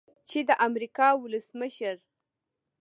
چې 0.29 0.39
د 0.47 0.49
امریکا 0.67 1.07
ولسمشر 1.23 1.95